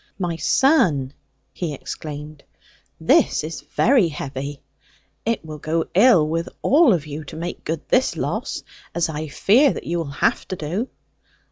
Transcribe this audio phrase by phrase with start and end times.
[0.17, 1.13] 'My son,'
[1.53, 2.43] he exclaimed,
[2.99, 4.59] 'this is very heavy.
[5.27, 8.63] It will go ill with all of you to make good this loss,
[8.95, 10.89] as I fear that you will have to do.'